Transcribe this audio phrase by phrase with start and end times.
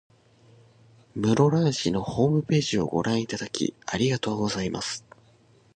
[1.13, 5.05] 室蘭市のホームページをご覧いただき、ありがとうございます。